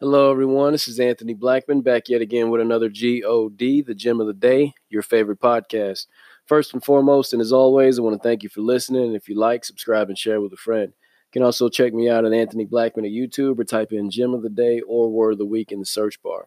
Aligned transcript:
Hello, 0.00 0.30
everyone. 0.30 0.70
This 0.70 0.86
is 0.86 1.00
Anthony 1.00 1.34
Blackman 1.34 1.80
back 1.80 2.08
yet 2.08 2.20
again 2.20 2.50
with 2.50 2.60
another 2.60 2.88
GOD, 2.88 3.58
the 3.84 3.96
Gem 3.96 4.20
of 4.20 4.28
the 4.28 4.32
Day, 4.32 4.72
your 4.88 5.02
favorite 5.02 5.40
podcast. 5.40 6.06
First 6.46 6.72
and 6.72 6.84
foremost, 6.84 7.32
and 7.32 7.42
as 7.42 7.52
always, 7.52 7.98
I 7.98 8.02
want 8.02 8.14
to 8.14 8.22
thank 8.22 8.44
you 8.44 8.48
for 8.48 8.60
listening. 8.60 9.14
If 9.14 9.28
you 9.28 9.34
like, 9.34 9.64
subscribe 9.64 10.08
and 10.08 10.16
share 10.16 10.40
with 10.40 10.52
a 10.52 10.56
friend. 10.56 10.92
You 10.92 11.32
can 11.32 11.42
also 11.42 11.68
check 11.68 11.92
me 11.92 12.08
out 12.08 12.24
at 12.24 12.32
Anthony 12.32 12.64
Blackman 12.64 13.06
at 13.06 13.10
YouTube 13.10 13.58
or 13.58 13.64
type 13.64 13.90
in 13.90 14.08
Gem 14.08 14.34
of 14.34 14.42
the 14.42 14.48
Day 14.48 14.80
or 14.82 15.10
Word 15.10 15.32
of 15.32 15.38
the 15.38 15.44
Week 15.44 15.72
in 15.72 15.80
the 15.80 15.84
search 15.84 16.22
bar. 16.22 16.46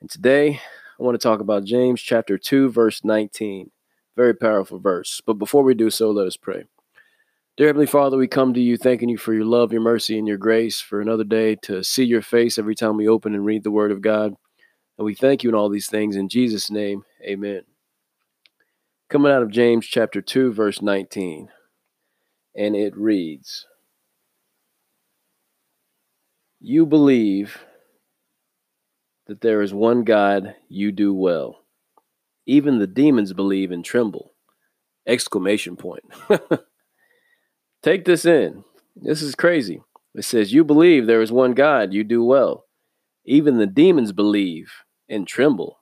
And 0.00 0.08
today, 0.08 0.58
I 0.98 1.02
want 1.02 1.14
to 1.14 1.22
talk 1.22 1.40
about 1.40 1.64
James 1.64 2.00
chapter 2.00 2.38
2, 2.38 2.70
verse 2.70 3.04
19. 3.04 3.70
Very 4.16 4.32
powerful 4.34 4.78
verse. 4.78 5.20
But 5.26 5.34
before 5.34 5.62
we 5.62 5.74
do 5.74 5.90
so, 5.90 6.10
let 6.10 6.26
us 6.26 6.38
pray. 6.38 6.64
Dear 7.58 7.66
Heavenly 7.66 7.86
Father, 7.86 8.16
we 8.16 8.28
come 8.28 8.54
to 8.54 8.60
you 8.60 8.76
thanking 8.76 9.08
you 9.08 9.18
for 9.18 9.34
your 9.34 9.44
love, 9.44 9.72
your 9.72 9.80
mercy, 9.80 10.16
and 10.16 10.28
your 10.28 10.36
grace 10.36 10.80
for 10.80 11.00
another 11.00 11.24
day 11.24 11.56
to 11.62 11.82
see 11.82 12.04
your 12.04 12.22
face 12.22 12.56
every 12.56 12.76
time 12.76 12.96
we 12.96 13.08
open 13.08 13.34
and 13.34 13.44
read 13.44 13.64
the 13.64 13.72
Word 13.72 13.90
of 13.90 14.00
God. 14.00 14.34
And 14.96 15.04
we 15.04 15.12
thank 15.12 15.42
you 15.42 15.50
in 15.50 15.56
all 15.56 15.68
these 15.68 15.88
things. 15.88 16.14
In 16.14 16.28
Jesus' 16.28 16.70
name, 16.70 17.02
amen. 17.20 17.62
Coming 19.10 19.32
out 19.32 19.42
of 19.42 19.50
James 19.50 19.88
chapter 19.88 20.22
2, 20.22 20.52
verse 20.52 20.80
19. 20.80 21.48
And 22.54 22.76
it 22.76 22.96
reads 22.96 23.66
You 26.60 26.86
believe 26.86 27.58
that 29.26 29.40
there 29.40 29.62
is 29.62 29.74
one 29.74 30.04
God, 30.04 30.54
you 30.68 30.92
do 30.92 31.12
well. 31.12 31.64
Even 32.46 32.78
the 32.78 32.86
demons 32.86 33.32
believe 33.32 33.72
and 33.72 33.84
tremble. 33.84 34.30
Exclamation 35.08 35.74
point. 35.74 36.04
Take 37.88 38.04
this 38.04 38.26
in. 38.26 38.64
This 38.96 39.22
is 39.22 39.34
crazy. 39.34 39.80
It 40.14 40.26
says, 40.26 40.52
You 40.52 40.62
believe 40.62 41.06
there 41.06 41.22
is 41.22 41.32
one 41.32 41.54
God, 41.54 41.94
you 41.94 42.04
do 42.04 42.22
well. 42.22 42.66
Even 43.24 43.56
the 43.56 43.66
demons 43.66 44.12
believe 44.12 44.70
and 45.08 45.26
tremble. 45.26 45.78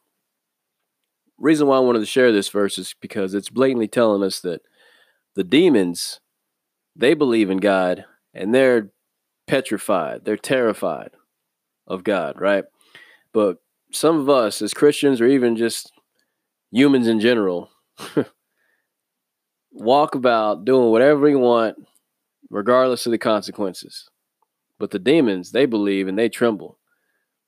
Reason 1.36 1.66
why 1.66 1.78
I 1.78 1.80
wanted 1.80 1.98
to 1.98 2.06
share 2.06 2.30
this 2.30 2.48
verse 2.48 2.78
is 2.78 2.94
because 3.00 3.34
it's 3.34 3.48
blatantly 3.48 3.88
telling 3.88 4.22
us 4.22 4.38
that 4.38 4.60
the 5.34 5.42
demons, 5.42 6.20
they 6.94 7.12
believe 7.12 7.50
in 7.50 7.58
God 7.58 8.04
and 8.32 8.54
they're 8.54 8.92
petrified, 9.48 10.24
they're 10.24 10.36
terrified 10.36 11.10
of 11.88 12.04
God, 12.04 12.40
right? 12.40 12.66
But 13.32 13.56
some 13.90 14.20
of 14.20 14.30
us 14.30 14.62
as 14.62 14.72
Christians 14.72 15.20
or 15.20 15.26
even 15.26 15.56
just 15.56 15.90
humans 16.70 17.08
in 17.08 17.18
general 17.18 17.68
walk 19.72 20.14
about 20.14 20.64
doing 20.64 20.92
whatever 20.92 21.18
we 21.18 21.34
want, 21.34 21.76
regardless 22.50 23.06
of 23.06 23.12
the 23.12 23.18
consequences. 23.18 24.08
But 24.78 24.90
the 24.90 24.98
demons, 24.98 25.52
they 25.52 25.66
believe 25.66 26.08
and 26.08 26.18
they 26.18 26.28
tremble. 26.28 26.78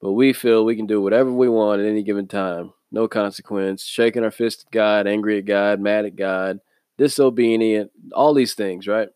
But 0.00 0.12
we 0.12 0.32
feel 0.32 0.64
we 0.64 0.76
can 0.76 0.86
do 0.86 1.02
whatever 1.02 1.32
we 1.32 1.48
want 1.48 1.80
at 1.80 1.86
any 1.86 2.02
given 2.02 2.26
time, 2.26 2.72
no 2.90 3.08
consequence, 3.08 3.84
shaking 3.84 4.24
our 4.24 4.30
fist 4.30 4.64
at 4.66 4.72
God, 4.72 5.06
angry 5.06 5.38
at 5.38 5.44
God, 5.44 5.80
mad 5.80 6.04
at 6.04 6.16
God, 6.16 6.60
disobedient, 6.96 7.90
all 8.12 8.32
these 8.32 8.54
things, 8.54 8.86
right? 8.86 9.08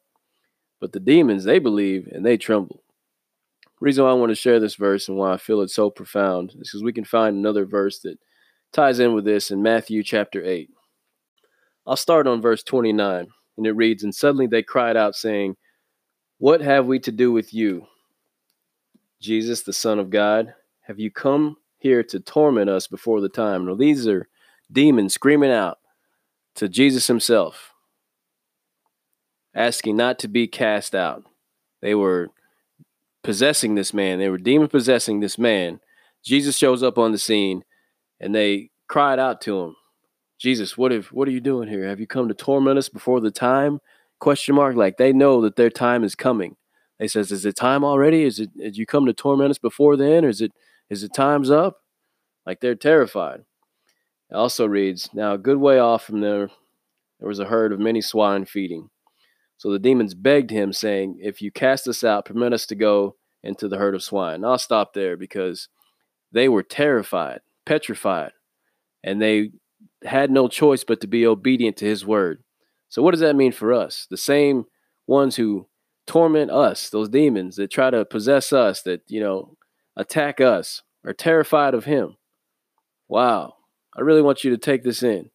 But 0.81 0.93
the 0.93 1.01
demons, 1.01 1.45
they 1.45 1.59
believe 1.59 2.09
and 2.11 2.27
they 2.27 2.37
tremble. 2.37 2.83
reason 3.81 4.05
why 4.05 4.11
I 4.11 4.15
want 4.15 4.31
to 4.31 4.37
share 4.37 4.61
this 4.61 4.75
verse 4.75 5.09
and 5.09 5.17
why 5.17 5.33
I 5.33 5.37
feel 5.37 5.61
it's 5.61 5.75
so 5.75 5.91
profound 5.91 6.51
is 6.51 6.57
because 6.57 6.83
we 6.83 6.93
can 6.93 7.05
find 7.05 7.37
another 7.37 7.65
verse 7.65 8.01
that 8.01 8.19
ties 8.73 8.99
in 8.99 9.15
with 9.15 9.25
this 9.25 9.51
in 9.51 9.63
Matthew 9.63 10.03
chapter 10.03 10.45
8. 10.45 10.71
I'll 11.87 11.97
start 11.97 12.27
on 12.27 12.41
verse 12.41 12.63
29, 12.63 13.27
and 13.57 13.67
it 13.67 13.73
reads 13.73 14.05
And 14.05 14.15
suddenly 14.15 14.47
they 14.47 14.63
cried 14.63 14.97
out, 14.97 15.15
saying, 15.15 15.57
What 16.43 16.61
have 16.61 16.87
we 16.87 16.99
to 16.99 17.13
do 17.13 17.31
with 17.31 17.55
you, 17.55 17.87
Jesus, 19.21 19.63
the 19.63 19.73
Son 19.73 20.01
of 20.01 20.11
God? 20.11 20.55
Have 20.81 20.99
you 20.99 21.09
come 21.09 21.57
here 21.79 22.03
to 22.03 22.19
torment 22.19 22.69
us 22.69 22.89
before 22.89 23.21
the 23.21 23.29
time? 23.29 23.65
Now, 23.65 23.77
these 23.77 24.09
are 24.09 24.27
demons 24.73 25.15
screaming 25.15 25.53
out 25.53 25.79
to 26.57 26.69
Jesus 26.69 27.07
himself, 27.07 27.75
asking 29.55 29.97
not 29.97 30.19
to 30.19 30.27
be 30.27 30.49
cast 30.49 30.97
out. 30.97 31.23
They 31.81 31.95
were 31.95 32.31
possessing 33.23 33.77
this 33.77 33.95
man, 33.95 34.19
they 34.19 34.29
were 34.29 34.37
demon 34.37 34.67
possessing 34.67 35.21
this 35.21 35.39
man. 35.39 35.79
Jesus 36.25 36.59
shows 36.59 36.83
up 36.83 36.99
on 36.99 37.13
the 37.13 37.19
scene, 37.19 37.63
and 38.19 38.35
they 38.35 38.71
cried 38.89 39.21
out 39.21 39.41
to 39.43 39.61
him 39.61 39.77
Jesus, 40.41 40.77
what 40.77 40.91
if 40.91 41.13
what 41.13 41.29
are 41.29 41.31
you 41.31 41.41
doing 41.41 41.69
here? 41.69 41.87
Have 41.87 42.01
you 42.01 42.09
come 42.09 42.27
to 42.27 42.35
torment 42.35 42.77
us 42.77 42.89
before 42.89 43.21
the 43.21 43.31
time? 43.31 43.81
Question 44.23 44.55
mark. 44.55 44.77
Like 44.77 44.99
they 44.99 45.13
know 45.13 45.41
that 45.41 45.57
their 45.57 45.69
time 45.69 46.05
is 46.05 46.15
coming. 46.15 46.55
They 47.01 47.09
says, 47.09 47.33
Is 47.33 47.45
it 47.45 47.57
time 47.57 47.83
already? 47.83 48.23
Is 48.23 48.39
it 48.39 48.57
did 48.57 48.77
you 48.77 48.87
come 48.87 49.05
to 49.07 49.13
torment 49.13 49.51
us 49.51 49.59
before 49.59 49.97
then? 49.97 50.25
Or 50.25 50.29
is 50.29 50.41
it 50.41 50.53
is 50.89 51.03
it 51.03 51.13
time's 51.13 51.51
up? 51.51 51.79
Like 52.47 52.61
they're 52.61 52.77
terrified. 52.77 53.41
It 54.31 54.35
also 54.37 54.67
reads, 54.67 55.11
Now 55.13 55.35
a 55.35 55.39
good 55.39 55.57
way 55.57 55.81
off 55.81 56.05
from 56.05 56.21
there 56.21 56.51
there 57.19 57.27
was 57.27 57.41
a 57.41 57.47
herd 57.47 57.73
of 57.73 57.81
many 57.81 58.01
swine 58.01 58.45
feeding. 58.45 58.91
So 59.57 59.73
the 59.73 59.81
demons 59.81 60.15
begged 60.15 60.51
him, 60.51 60.73
saying, 60.73 61.19
If 61.21 61.43
you 61.43 61.51
cast 61.51 61.89
us 61.89 62.05
out, 62.05 62.25
permit 62.25 62.53
us 62.53 62.65
to 62.67 62.77
go 62.77 63.17
into 63.43 63.67
the 63.67 63.79
herd 63.79 63.97
of 63.97 64.05
swine. 64.05 64.37
and 64.37 64.47
I'll 64.47 64.57
stop 64.57 64.95
there 64.95 65.17
because 65.17 65.69
they 66.31 66.49
were 66.49 66.63
terrified, 66.63 67.41
petrified, 67.67 68.31
and 69.03 69.21
they 69.21 69.51
had 70.05 70.31
no 70.31 70.47
choice 70.47 70.85
but 70.85 71.01
to 71.01 71.09
be 71.09 71.27
obedient 71.27 71.77
to 71.79 71.87
his 71.87 72.07
word. 72.07 72.45
So, 72.93 73.01
what 73.01 73.13
does 73.13 73.21
that 73.21 73.37
mean 73.37 73.53
for 73.53 73.73
us? 73.73 74.07
The 74.11 74.19
same 74.19 74.67
ones 75.07 75.37
who 75.37 75.67
torment 76.07 76.51
us, 76.51 76.91
those 76.91 77.09
demons 77.09 77.57
that 77.57 77.71
try 77.71 77.89
to 77.89 78.05
possess 78.05 78.53
us, 78.53 78.83
that, 78.83 79.01
you 79.09 79.19
know, 79.19 79.57
attack 79.97 80.43
us, 80.43 80.83
are 81.03 81.15
terrified 81.15 81.73
of 81.73 81.87
him. 81.87 82.19
Wow. 83.09 83.55
I 83.97 84.03
really 84.03 84.21
want 84.21 84.45
you 84.45 84.51
to 84.51 84.59
take 84.59 84.85
this 84.85 85.03
in. 85.03 85.31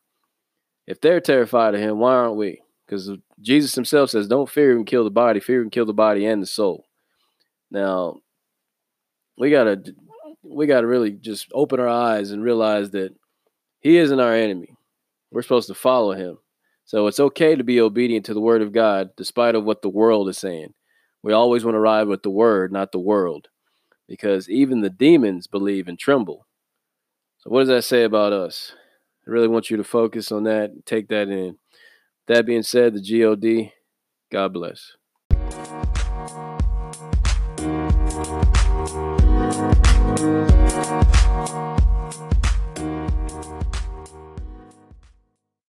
If 0.86 1.02
they're 1.02 1.20
terrified 1.20 1.74
of 1.74 1.82
him, 1.82 1.98
why 1.98 2.14
aren't 2.14 2.36
we? 2.36 2.62
Because 2.86 3.10
Jesus 3.42 3.74
himself 3.74 4.12
says, 4.12 4.28
don't 4.28 4.48
fear 4.48 4.78
and 4.78 4.86
kill 4.86 5.04
the 5.04 5.10
body, 5.10 5.40
fear 5.40 5.64
and 5.64 5.72
kill 5.72 5.88
the 5.88 5.94
body 5.94 6.28
and 6.28 6.44
the 6.44 6.46
soul. 6.46 6.86
Now, 7.72 8.18
we 9.36 9.50
gotta 9.50 9.82
we 10.44 10.68
gotta 10.68 10.86
really 10.86 11.10
just 11.10 11.48
open 11.56 11.80
our 11.80 11.90
eyes 11.90 12.30
and 12.30 12.44
realize 12.44 12.92
that 12.92 13.16
he 13.80 13.98
isn't 13.98 14.20
our 14.20 14.36
enemy. 14.36 14.78
We're 15.32 15.42
supposed 15.42 15.70
to 15.70 15.74
follow 15.74 16.12
him. 16.12 16.38
So 16.88 17.06
it's 17.08 17.20
okay 17.20 17.54
to 17.54 17.66
be 17.66 17.82
obedient 17.82 18.26
to 18.28 18.34
the 18.34 18.40
word 18.40 18.62
of 18.62 18.72
God 18.72 19.10
despite 19.18 19.56
of 19.56 19.66
what 19.66 19.82
the 19.82 19.90
world 19.90 20.30
is 20.30 20.38
saying. 20.38 20.74
We 21.22 21.34
always 21.34 21.66
want 21.66 21.76
to 21.76 21.82
ride 21.82 22.08
with 22.08 22.24
the 22.24 22.30
word, 22.30 22.72
not 22.72 22.94
the 22.94 23.00
world, 23.00 23.50
because 24.08 24.50
even 24.50 24.80
the 24.80 24.90
demons 24.90 25.48
believe 25.48 25.90
and 25.90 26.00
tremble. 26.00 26.48
So 27.40 27.50
what 27.50 27.60
does 27.62 27.68
that 27.68 27.84
say 27.84 28.04
about 28.04 28.32
us? 28.32 28.72
I 29.28 29.30
really 29.30 29.50
want 29.50 29.70
you 29.70 29.76
to 29.76 29.84
focus 29.84 30.32
on 30.32 30.46
that, 30.46 30.86
take 30.86 31.10
that 31.10 31.28
in. 31.28 31.58
That 32.28 32.46
being 32.46 32.64
said, 32.64 32.94
the 32.94 33.02
GOD, 33.02 33.74
God 34.32 34.54
bless. 34.54 34.97